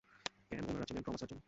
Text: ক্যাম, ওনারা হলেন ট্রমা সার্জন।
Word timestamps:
ক্যাম, 0.51 0.63
ওনারা 0.69 0.85
হলেন 0.89 1.03
ট্রমা 1.05 1.19
সার্জন। 1.21 1.39